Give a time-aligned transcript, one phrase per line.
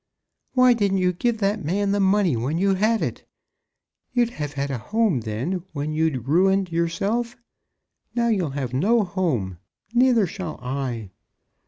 [0.53, 3.23] "Why didn't you give that man the money when you had it?
[4.13, 7.37] You'd have had a home then when you'd ruined yourself.
[8.15, 9.59] Now you'll have no home;
[9.93, 11.11] neither shall I."